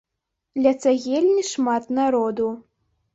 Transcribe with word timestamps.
Ля 0.65 0.71
цагельні 0.85 1.43
шмат 1.49 1.83
народу. 1.99 2.49